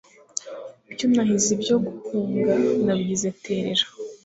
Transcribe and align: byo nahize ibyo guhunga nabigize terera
byo 0.91 1.05
nahize 1.13 1.49
ibyo 1.57 1.75
guhunga 1.85 2.53
nabigize 2.83 3.29
terera 3.43 3.85